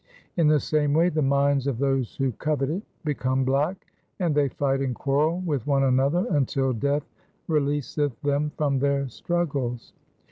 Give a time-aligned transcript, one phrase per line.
[0.35, 3.85] In the same way the minds of those who covet it become black;
[4.17, 7.07] and they fight and quarrel with one another until death
[7.47, 9.93] releaseth them from their struggles.'